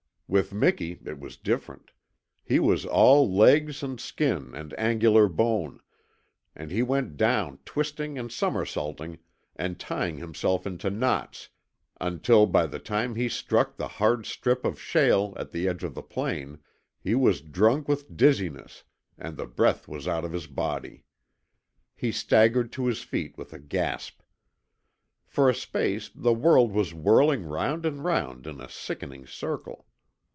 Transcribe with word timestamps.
With 0.33 0.53
Miki 0.53 0.97
it 1.05 1.19
was 1.19 1.35
different. 1.35 1.91
He 2.41 2.57
was 2.57 2.85
all 2.85 3.29
legs 3.35 3.83
and 3.83 3.99
skin 3.99 4.55
and 4.55 4.73
angular 4.79 5.27
bone, 5.27 5.81
and 6.55 6.71
he 6.71 6.81
went 6.81 7.17
down 7.17 7.59
twisting 7.65 8.17
and 8.17 8.31
somersaulting 8.31 9.19
and 9.57 9.77
tying 9.77 10.19
himself 10.19 10.65
into 10.65 10.89
knots 10.89 11.49
until 11.99 12.45
by 12.45 12.65
the 12.65 12.79
time 12.79 13.15
he 13.15 13.27
struck 13.27 13.75
the 13.75 13.89
hard 13.89 14.25
strip 14.25 14.63
of 14.63 14.79
shale 14.79 15.33
at 15.35 15.51
the 15.51 15.67
edge 15.67 15.83
of 15.83 15.95
the 15.95 16.01
plain 16.01 16.59
he 17.01 17.13
was 17.13 17.41
drunk 17.41 17.89
with 17.89 18.15
dizziness 18.15 18.85
and 19.17 19.35
the 19.35 19.45
breath 19.45 19.85
was 19.85 20.07
out 20.07 20.23
of 20.23 20.31
his 20.31 20.47
body. 20.47 21.03
He 21.93 22.13
staggered 22.13 22.71
to 22.71 22.85
his 22.85 23.01
feet 23.01 23.37
with 23.37 23.51
a 23.51 23.59
gasp. 23.59 24.21
For 25.25 25.49
a 25.49 25.53
space 25.53 26.07
the 26.15 26.33
world 26.33 26.71
was 26.71 26.93
whirling 26.93 27.43
round 27.43 27.85
and 27.85 28.01
round 28.05 28.47
in 28.47 28.61
a 28.61 28.69
sickening 28.69 29.25
circle. 29.27 29.87